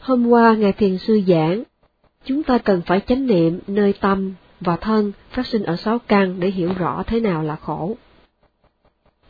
[0.00, 1.62] Hôm qua Ngài Thiền Sư giảng,
[2.24, 6.40] chúng ta cần phải chánh niệm nơi tâm và thân phát sinh ở sáu căn
[6.40, 7.96] để hiểu rõ thế nào là khổ.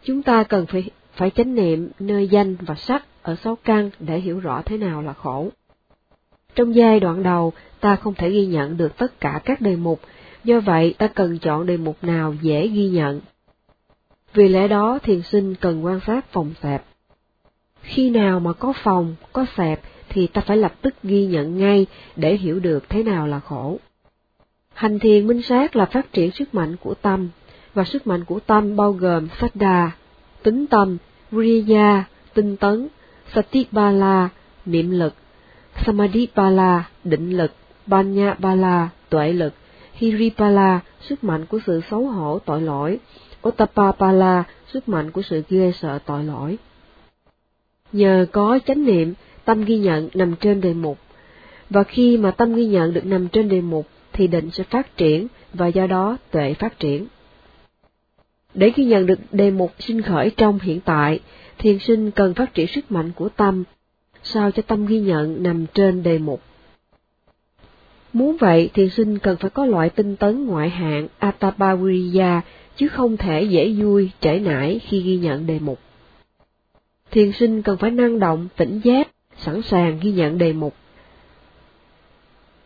[0.03, 4.21] Chúng ta cần phải phải chánh niệm nơi danh và sắc ở sáu căn để
[4.21, 5.49] hiểu rõ thế nào là khổ.
[6.55, 10.01] Trong giai đoạn đầu, ta không thể ghi nhận được tất cả các đề mục,
[10.45, 13.21] do vậy ta cần chọn đề mục nào dễ ghi nhận.
[14.35, 16.85] Vì lẽ đó thiền sinh cần quan sát phòng xẹp.
[17.83, 19.81] Khi nào mà có phòng, có xẹp
[20.11, 23.79] thì ta phải lập tức ghi nhận ngay để hiểu được thế nào là khổ.
[24.75, 27.29] Hành thiền minh sát là phát triển sức mạnh của tâm,
[27.75, 29.91] và sức mạnh của tâm bao gồm Saddha,
[30.43, 30.97] tính tâm,
[31.31, 32.05] Vriya,
[32.35, 32.89] tinh tấn,
[33.35, 34.29] Satipala,
[34.67, 35.15] niệm lực,
[35.87, 37.53] Samadhipala, định lực,
[37.87, 39.55] Banyapala, tuệ lực,
[39.93, 42.99] Hiripala, sức mạnh của sự xấu hổ tội lỗi,
[43.49, 46.59] Ottapapala, sức mạnh của sự ghê sợ tội lỗi.
[47.93, 49.15] Nhờ có chánh niệm,
[49.51, 50.99] tâm ghi nhận nằm trên đề mục,
[51.71, 54.97] và khi mà tâm ghi nhận được nằm trên đề mục, thì định sẽ phát
[54.97, 57.07] triển, và do đó tuệ phát triển.
[58.55, 61.21] Để ghi nhận được đề mục sinh khởi trong hiện tại,
[61.59, 63.65] thiền sinh cần phát triển sức mạnh của tâm,
[64.23, 66.43] sao cho tâm ghi nhận nằm trên đề mục.
[68.13, 72.41] Muốn vậy, thiền sinh cần phải có loại tinh tấn ngoại hạng Atapaviriya,
[72.77, 75.79] chứ không thể dễ vui, trễ nải khi ghi nhận đề mục.
[77.11, 79.09] Thiền sinh cần phải năng động, tỉnh giác,
[79.45, 80.75] sẵn sàng ghi nhận đề mục.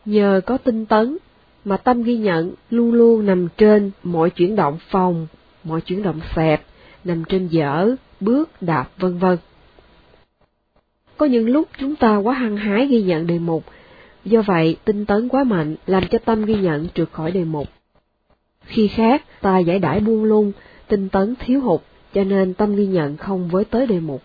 [0.04, 1.16] Nhờ có tinh tấn,
[1.64, 5.26] mà tâm ghi nhận luôn luôn nằm trên mọi chuyển động phòng,
[5.64, 6.62] mọi chuyển động xẹp,
[7.04, 9.38] nằm trên dở, bước, đạp, vân vân.
[11.16, 13.64] Có những lúc chúng ta quá hăng hái ghi nhận đề mục,
[14.24, 17.68] do vậy tinh tấn quá mạnh làm cho tâm ghi nhận trượt khỏi đề mục.
[18.64, 20.52] Khi khác, ta giải đãi buông lung,
[20.88, 21.80] tinh tấn thiếu hụt,
[22.14, 24.22] cho nên tâm ghi nhận không với tới đề mục.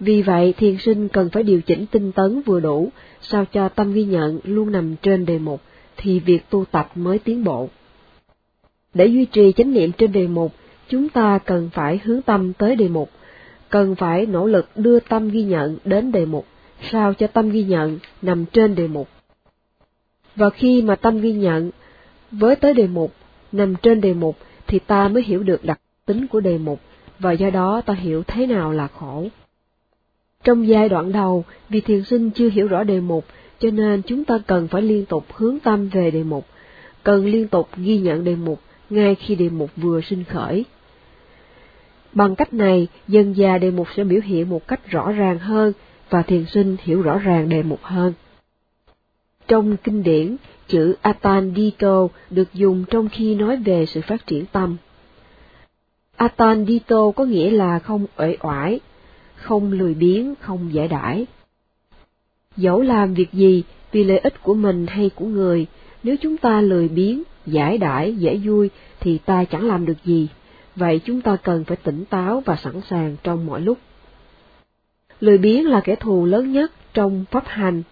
[0.00, 2.88] Vì vậy, thiền sinh cần phải điều chỉnh tinh tấn vừa đủ,
[3.20, 5.60] sao cho tâm ghi nhận luôn nằm trên đề mục,
[5.96, 7.68] thì việc tu tập mới tiến bộ.
[8.94, 10.52] Để duy trì chánh niệm trên đề mục,
[10.88, 13.10] chúng ta cần phải hướng tâm tới đề mục,
[13.68, 16.46] cần phải nỗ lực đưa tâm ghi nhận đến đề mục,
[16.90, 19.08] sao cho tâm ghi nhận nằm trên đề mục.
[20.36, 21.70] Và khi mà tâm ghi nhận
[22.30, 23.12] với tới đề mục,
[23.52, 24.36] nằm trên đề mục,
[24.66, 26.80] thì ta mới hiểu được đặc tính của đề mục,
[27.18, 29.28] và do đó ta hiểu thế nào là khổ.
[30.44, 33.24] Trong giai đoạn đầu, vì thiền sinh chưa hiểu rõ đề mục,
[33.58, 36.46] cho nên chúng ta cần phải liên tục hướng tâm về đề mục,
[37.02, 40.64] cần liên tục ghi nhận đề mục ngay khi đề mục vừa sinh khởi.
[42.12, 45.72] Bằng cách này, dần già đề mục sẽ biểu hiện một cách rõ ràng hơn
[46.10, 48.12] và thiền sinh hiểu rõ ràng đề mục hơn.
[49.48, 50.36] Trong kinh điển,
[50.68, 54.76] chữ Atandito được dùng trong khi nói về sự phát triển tâm.
[56.16, 58.80] Atandito có nghĩa là không uể oải,
[59.42, 61.26] không lười biếng, không dễ đãi.
[62.56, 63.62] Dẫu làm việc gì
[63.92, 65.66] vì lợi ích của mình hay của người,
[66.02, 68.70] nếu chúng ta lười biếng, giải đãi, dễ vui
[69.00, 70.28] thì ta chẳng làm được gì.
[70.76, 73.78] Vậy chúng ta cần phải tỉnh táo và sẵn sàng trong mọi lúc.
[75.20, 77.82] Lười biếng là kẻ thù lớn nhất trong pháp hành,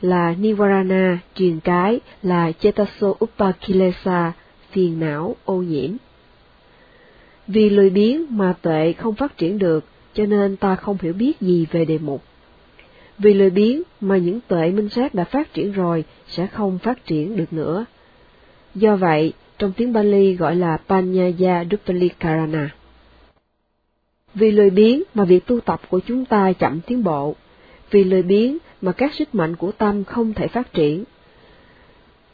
[0.00, 4.32] là Nivarana, truyền cái, là Chetaso Upakilesa,
[4.70, 5.90] phiền não, ô nhiễm.
[7.46, 9.84] Vì lười biếng mà tuệ không phát triển được,
[10.14, 12.22] cho nên ta không hiểu biết gì về đề mục.
[13.18, 17.06] Vì lười biếng mà những tuệ minh sát đã phát triển rồi sẽ không phát
[17.06, 17.84] triển được nữa.
[18.74, 22.70] Do vậy, trong tiếng Bali gọi là Panyaya Dupalikarana.
[24.34, 27.34] Vì lười biếng mà việc tu tập của chúng ta chậm tiến bộ,
[27.90, 31.04] vì lười biếng mà các sức mạnh của tâm không thể phát triển.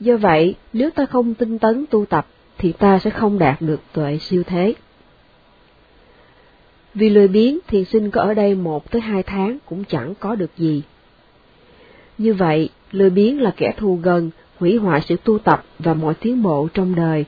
[0.01, 2.27] Do vậy, nếu ta không tinh tấn tu tập,
[2.59, 4.75] thì ta sẽ không đạt được tuệ siêu thế.
[6.95, 10.34] Vì lười biếng, thiền sinh có ở đây một tới hai tháng cũng chẳng có
[10.34, 10.83] được gì.
[12.19, 16.15] Như vậy, lười biếng là kẻ thù gần, hủy hoại sự tu tập và mọi
[16.15, 17.25] tiến bộ trong đời.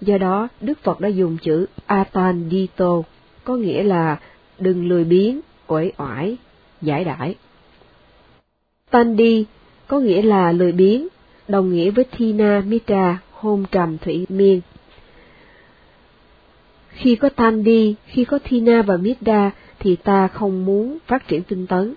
[0.00, 3.02] Do đó, Đức Phật đã dùng chữ Atandito,
[3.44, 4.18] có nghĩa là
[4.58, 6.36] đừng lười biếng, uể oải,
[6.82, 7.34] giải đãi.
[8.90, 9.44] Tandi
[9.86, 11.08] có nghĩa là lười biếng,
[11.48, 14.60] đồng nghĩa với Thina Mitra, hôn trầm thủy miên.
[16.98, 21.66] Khi có Tandi, khi có Thina và mida, thì ta không muốn phát triển tinh
[21.66, 21.94] tấn,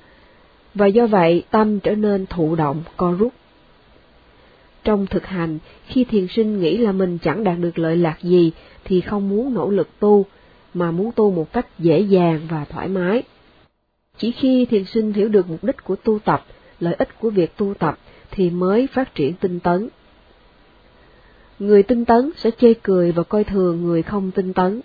[0.74, 3.34] và do vậy tâm trở nên thụ động, co rút.
[4.84, 8.52] Trong thực hành, khi thiền sinh nghĩ là mình chẳng đạt được lợi lạc gì
[8.84, 10.26] thì không muốn nỗ lực tu,
[10.74, 13.24] mà muốn tu một cách dễ dàng và thoải mái.
[14.18, 16.46] Chỉ khi thiền sinh hiểu được mục đích của tu tập,
[16.80, 17.98] lợi ích của việc tu tập
[18.32, 19.90] thì mới phát triển tinh tấn.
[21.60, 24.82] Người tinh tấn sẽ chê cười và coi thường người không tinh tấn.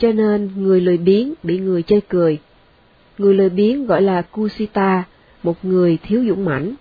[0.00, 2.38] Cho nên người lười biếng bị người chơi cười.
[3.18, 5.04] Người lười biếng gọi là kusita,
[5.42, 6.74] một người thiếu dũng mãnh.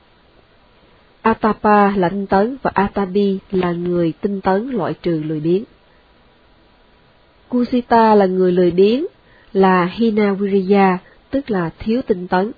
[1.21, 5.63] Atapa là tinh tấn và Atabi là người tinh tấn loại trừ lười biếng.
[7.50, 9.06] Kusita là người lười biếng,
[9.54, 10.98] là Hinawiriya,
[11.30, 12.51] tức là thiếu tinh tấn.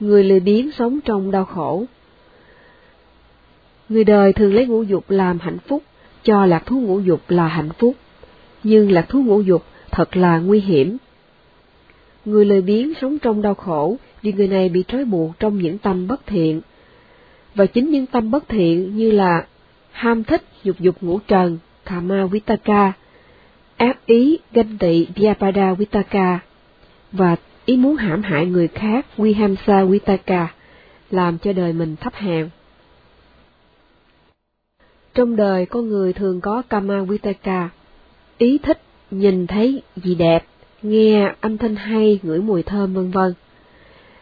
[0.00, 1.84] Người lười biếng sống trong đau khổ.
[3.88, 5.82] Người đời thường lấy ngũ dục làm hạnh phúc,
[6.22, 7.94] cho lạc thú ngũ dục là hạnh phúc,
[8.64, 10.96] nhưng lạc thú ngũ dục thật là nguy hiểm.
[12.24, 15.78] Người lười biếng sống trong đau khổ vì người này bị trói buộc trong những
[15.78, 16.60] tâm bất thiện.
[17.54, 19.46] Và chính những tâm bất thiện như là
[19.92, 22.92] ham thích dục dục ngũ trần, Kama Vitaka,
[23.76, 26.38] ác ý ganh tị Vyapada Vitaka,
[27.12, 30.48] và ý muốn hãm hại người khác Vihamsa Vitaka,
[31.10, 32.48] làm cho đời mình thấp hèn.
[35.14, 37.68] Trong đời con người thường có Kama Vitaka,
[38.38, 40.44] ý thích nhìn thấy gì đẹp,
[40.82, 43.34] nghe âm thanh hay, ngửi mùi thơm vân vân.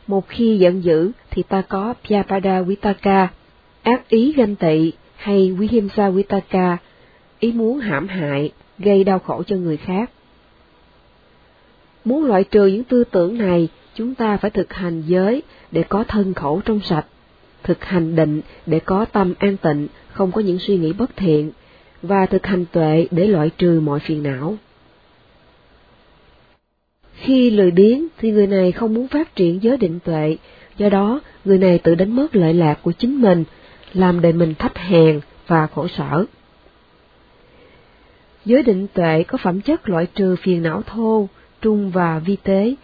[0.07, 3.29] Một khi giận dữ thì ta có Vyapada Vitaka,
[3.83, 6.77] ác ý ganh tị hay Vihimsa Vitaka,
[7.41, 10.11] ý muốn hãm hại, gây đau khổ cho người khác.
[12.05, 16.05] Muốn loại trừ những tư tưởng này, chúng ta phải thực hành giới để có
[16.05, 17.07] thân khẩu trong sạch,
[17.63, 21.51] thực hành định để có tâm an tịnh, không có những suy nghĩ bất thiện,
[22.03, 24.57] và thực hành tuệ để loại trừ mọi phiền não.
[27.15, 30.37] Khi lười biếng thì người này không muốn phát triển giới định tuệ,
[30.77, 33.45] do đó người này tự đánh mất lợi lạc của chính mình,
[33.95, 36.25] làm đời mình thấp hèn và khổ sở.
[38.45, 41.29] Giới định tuệ có phẩm chất loại trừ phiền não thô,
[41.61, 42.75] trung và vi tế.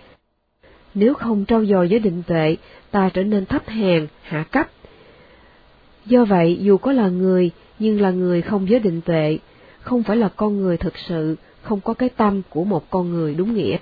[0.94, 2.56] Nếu không trau dồi giới định tuệ,
[2.91, 4.69] ta trở nên thấp hèn, hạ cấp.
[6.06, 9.39] Do vậy, dù có là người, nhưng là người không giới định tuệ,
[9.81, 13.35] không phải là con người thực sự, không có cái tâm của một con người
[13.35, 13.77] đúng nghĩa.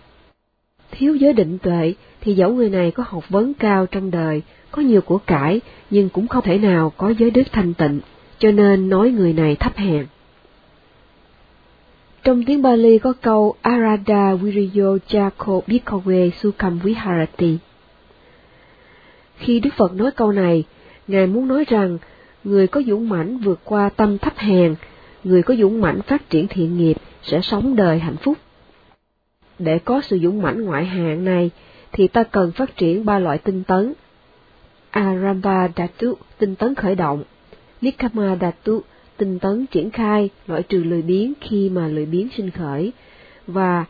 [0.90, 4.82] Thiếu giới định tuệ thì dẫu người này có học vấn cao trong đời, có
[4.82, 5.60] nhiều của cải,
[5.90, 8.00] nhưng cũng không thể nào có giới đức thanh tịnh,
[8.38, 10.06] cho nên nói người này thấp hèn.
[12.24, 17.58] Trong tiếng Bali có câu Arada Viriyo Jako Bhikkhave Sukham Viharati.
[19.36, 20.64] Khi Đức Phật nói câu này,
[21.08, 21.98] Ngài muốn nói rằng
[22.46, 24.74] người có dũng mãnh vượt qua tâm thấp hèn,
[25.24, 28.38] người có dũng mãnh phát triển thiện nghiệp sẽ sống đời hạnh phúc.
[29.58, 31.50] Để có sự dũng mãnh ngoại hạng này,
[31.92, 33.92] thì ta cần phát triển ba loại tinh tấn.
[34.90, 37.22] Aramba Dhatu, tinh tấn khởi động.
[37.80, 38.82] Nikama Dhatu,
[39.16, 42.92] tinh tấn triển khai, loại trừ lười biếng khi mà lười biếng sinh khởi.
[43.46, 43.84] Và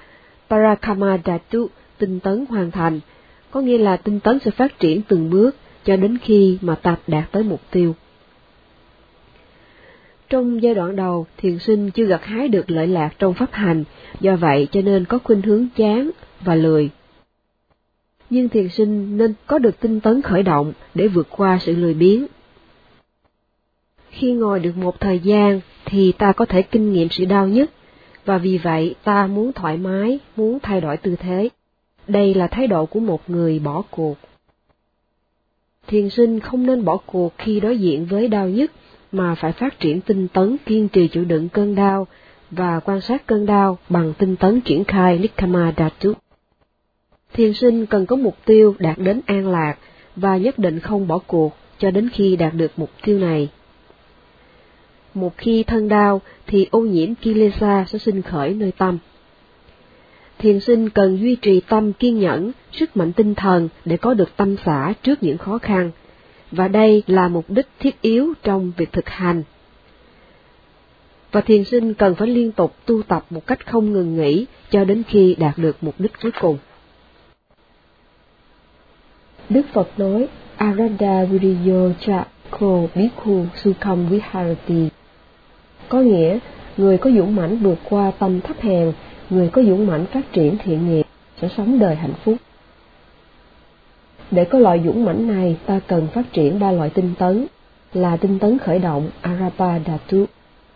[0.50, 1.68] Parakama Dhatu,
[1.98, 3.00] tinh tấn hoàn thành,
[3.50, 6.96] có nghĩa là tinh tấn sẽ phát triển từng bước cho đến khi mà ta
[7.06, 7.94] đạt tới mục tiêu.
[10.28, 13.84] Trong giai đoạn đầu, thiền sinh chưa gặt hái được lợi lạc trong pháp hành,
[14.20, 16.90] do vậy cho nên có khuynh hướng chán và lười.
[18.30, 21.94] Nhưng thiền sinh nên có được tinh tấn khởi động để vượt qua sự lười
[21.94, 22.26] biếng.
[24.10, 27.70] Khi ngồi được một thời gian thì ta có thể kinh nghiệm sự đau nhất,
[28.24, 31.48] và vì vậy ta muốn thoải mái, muốn thay đổi tư thế.
[32.08, 34.14] Đây là thái độ của một người bỏ cuộc.
[35.86, 38.72] Thiền sinh không nên bỏ cuộc khi đối diện với đau nhất,
[39.12, 42.06] mà phải phát triển tinh tấn kiên trì chịu đựng cơn đau
[42.50, 46.12] và quan sát cơn đau bằng tinh tấn triển khai Nikkama Dhatu.
[47.32, 49.74] Thiền sinh cần có mục tiêu đạt đến an lạc
[50.16, 53.48] và nhất định không bỏ cuộc cho đến khi đạt được mục tiêu này.
[55.14, 58.98] Một khi thân đau thì ô nhiễm Kilesa sẽ sinh khởi nơi tâm.
[60.38, 64.36] Thiền sinh cần duy trì tâm kiên nhẫn, sức mạnh tinh thần để có được
[64.36, 65.90] tâm xả trước những khó khăn,
[66.50, 69.42] và đây là mục đích thiết yếu trong việc thực hành.
[71.32, 74.84] Và thiền sinh cần phải liên tục tu tập một cách không ngừng nghỉ cho
[74.84, 76.58] đến khi đạt được mục đích cuối cùng.
[79.48, 82.24] Đức Phật nói, Arada Viriyo Cha
[82.94, 84.88] Bhikkhu Sukham Viharati.
[85.88, 86.38] Có nghĩa,
[86.76, 88.92] người có dũng mãnh vượt qua tâm thấp hèn,
[89.30, 91.06] người có dũng mãnh phát triển thiện nghiệp,
[91.40, 92.36] sẽ sống đời hạnh phúc.
[94.30, 97.46] Để có loại dũng mãnh này, ta cần phát triển ba loại tinh tấn,
[97.94, 100.24] là tinh tấn khởi động Arapa Dhatu,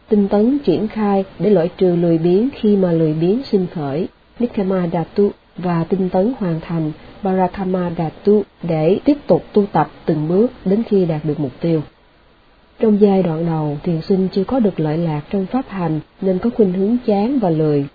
[0.09, 4.09] tinh tấn triển khai để loại trừ lười biếng khi mà lười biếng sinh khởi,
[4.39, 6.93] Nikama Datu và tinh tấn hoàn thành
[7.23, 11.83] Barakama Datu để tiếp tục tu tập từng bước đến khi đạt được mục tiêu.
[12.79, 16.39] Trong giai đoạn đầu, thiền sinh chưa có được lợi lạc trong pháp hành nên
[16.39, 17.87] có khuynh hướng chán và lười,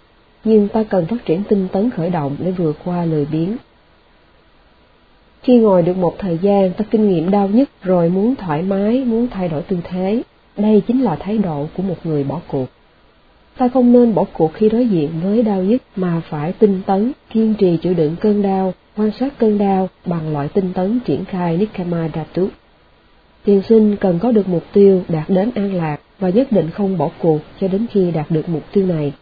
[0.43, 3.57] nhưng ta cần phát triển tinh tấn khởi động để vượt qua lười biếng.
[5.45, 9.03] Khi ngồi được một thời gian, ta kinh nghiệm đau nhất rồi muốn thoải mái,
[9.05, 10.21] muốn thay đổi tư thế.
[10.57, 12.65] Đây chính là thái độ của một người bỏ cuộc.
[13.57, 17.11] Ta không nên bỏ cuộc khi đối diện với đau nhất mà phải tinh tấn,
[17.33, 21.25] kiên trì chịu đựng cơn đau quan sát cơn đau bằng loại tinh tấn triển
[21.25, 22.47] khai Nikama Dhatu.
[23.45, 26.97] Thiền sinh cần có được mục tiêu đạt đến an lạc và nhất định không
[26.97, 29.13] bỏ cuộc cho đến khi đạt được mục tiêu này.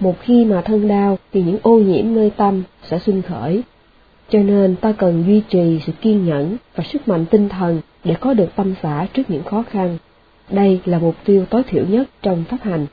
[0.00, 3.62] Một khi mà thân đau thì những ô nhiễm nơi tâm sẽ sinh khởi.
[4.34, 8.14] Cho nên ta cần duy trì sự kiên nhẫn và sức mạnh tinh thần để
[8.20, 9.98] có được tâm xã trước những khó khăn.
[10.50, 12.86] Đây là mục tiêu tối thiểu nhất trong pháp hành.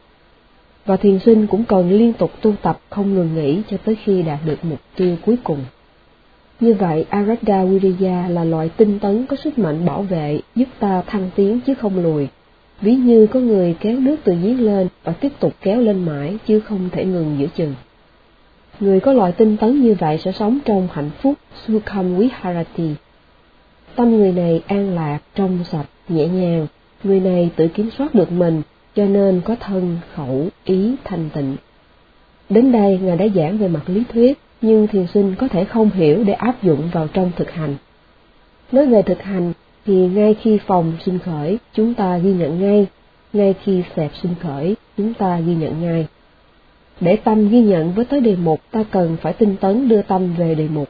[0.85, 4.21] Và thiền sinh cũng cần liên tục tu tập không ngừng nghỉ cho tới khi
[4.21, 5.59] đạt được mục tiêu cuối cùng.
[6.59, 11.01] Như vậy, Arada Wiriya là loại tinh tấn có sức mạnh bảo vệ, giúp ta
[11.07, 12.27] thăng tiến chứ không lùi.
[12.81, 16.37] Ví như có người kéo nước từ giếng lên và tiếp tục kéo lên mãi
[16.47, 17.73] chứ không thể ngừng giữa chừng.
[18.79, 21.33] Người có loại tinh tấn như vậy sẽ sống trong hạnh phúc
[21.67, 22.95] Sukham Viharati.
[23.95, 26.67] Tâm người này an lạc, trong sạch, nhẹ nhàng,
[27.03, 28.61] người này tự kiểm soát được mình,
[28.95, 31.55] cho nên có thân, khẩu, ý thanh tịnh.
[32.49, 35.89] Đến đây, Ngài đã giảng về mặt lý thuyết, nhưng thiền sinh có thể không
[35.89, 37.75] hiểu để áp dụng vào trong thực hành.
[38.71, 39.53] Nói về thực hành,
[39.85, 42.87] thì ngay khi phòng sinh khởi, chúng ta ghi nhận ngay,
[43.33, 46.07] ngay khi xẹp sinh khởi, chúng ta ghi nhận ngay.
[47.01, 50.33] Để tâm ghi nhận với tới đề mục, ta cần phải tinh tấn đưa tâm
[50.37, 50.89] về đề mục.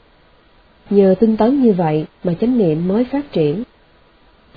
[0.89, 3.63] Nhờ tinh tấn như vậy mà chánh niệm mới phát triển.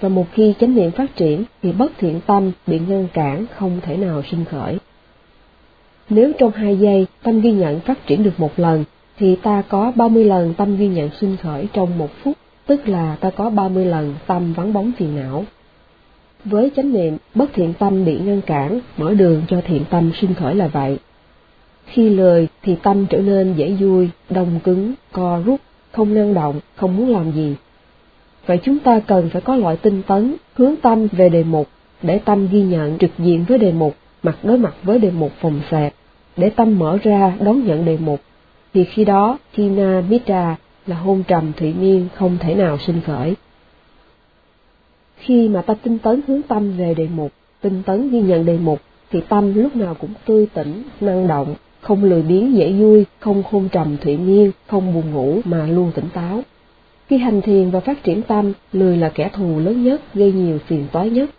[0.00, 3.80] Và một khi chánh niệm phát triển thì bất thiện tâm bị ngăn cản không
[3.82, 4.78] thể nào sinh khởi.
[6.08, 8.84] Nếu trong hai giây tâm ghi nhận phát triển được một lần,
[9.18, 13.16] thì ta có 30 lần tâm ghi nhận sinh khởi trong một phút, tức là
[13.20, 15.44] ta có 30 lần tâm vắng bóng phiền não.
[16.44, 20.34] Với chánh niệm, bất thiện tâm bị ngăn cản, mở đường cho thiện tâm sinh
[20.34, 20.98] khởi là vậy.
[21.86, 25.60] Khi lời thì tâm trở nên dễ vui, đông cứng, co rút,
[25.92, 27.54] không năng động, không muốn làm gì.
[28.46, 31.68] Vậy chúng ta cần phải có loại tinh tấn, hướng tâm về đề mục,
[32.02, 35.32] để tâm ghi nhận trực diện với đề mục, mặt đối mặt với đề mục
[35.40, 35.94] phòng xẹp,
[36.36, 38.20] để tâm mở ra đón nhận đề mục,
[38.74, 43.34] thì khi đó Tina Mitra là hôn trầm thủy miên không thể nào sinh khởi.
[45.16, 48.58] Khi mà ta tinh tấn hướng tâm về đề mục, tinh tấn ghi nhận đề
[48.58, 53.04] mục, thì tâm lúc nào cũng tươi tỉnh, năng động, không lười biếng dễ vui,
[53.20, 56.42] không khôn trầm thủy miên, không buồn ngủ mà luôn tỉnh táo.
[57.08, 60.58] Khi hành thiền và phát triển tâm, lười là kẻ thù lớn nhất, gây nhiều
[60.66, 61.30] phiền toái nhất.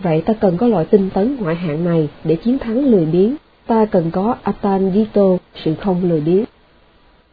[0.00, 3.34] Vậy ta cần có loại tinh tấn ngoại hạng này để chiến thắng lười biếng,
[3.66, 6.44] ta cần có Atangito, sự không lười biếng.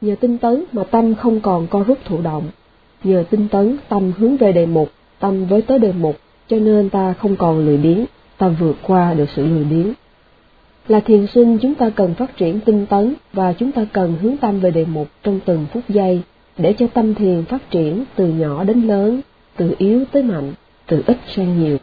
[0.01, 2.43] Nhờ tinh tấn mà tâm không còn co rút thụ động.
[3.03, 6.15] Nhờ tinh tấn tâm hướng về đề mục, tâm với tới đề mục,
[6.47, 8.05] cho nên ta không còn lười biếng,
[8.37, 9.93] ta vượt qua được sự lười biếng.
[10.87, 14.37] Là thiền sinh chúng ta cần phát triển tinh tấn và chúng ta cần hướng
[14.37, 16.21] tâm về đề mục trong từng phút giây
[16.57, 19.21] để cho tâm thiền phát triển từ nhỏ đến lớn,
[19.57, 20.53] từ yếu tới mạnh,
[20.87, 21.77] từ ít sang nhiều.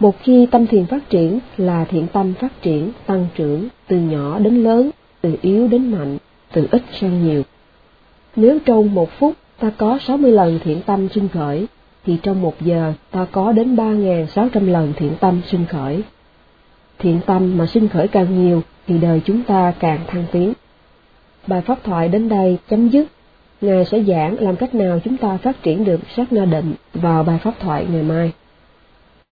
[0.00, 4.38] Một khi tâm thiền phát triển là thiện tâm phát triển, tăng trưởng, từ nhỏ
[4.38, 6.18] đến lớn, từ yếu đến mạnh,
[6.52, 7.42] từ ít sang nhiều.
[8.36, 11.66] Nếu trong một phút ta có 60 lần thiện tâm sinh khởi,
[12.06, 16.02] thì trong một giờ ta có đến 3.600 lần thiện tâm sinh khởi.
[16.98, 20.52] Thiện tâm mà sinh khởi càng nhiều, thì đời chúng ta càng thăng tiến.
[21.46, 23.06] Bài pháp thoại đến đây chấm dứt.
[23.60, 27.22] Ngài sẽ giảng làm cách nào chúng ta phát triển được sát na định vào
[27.22, 28.32] bài pháp thoại ngày mai.